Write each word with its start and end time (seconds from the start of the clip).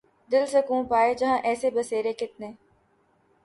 دل 0.31 0.45
سکوں 0.53 0.83
پائے 0.89 1.13
جہاں 1.13 1.37
ایسے 1.43 1.69
بسیرے 1.75 2.13
کتنے 2.13 2.51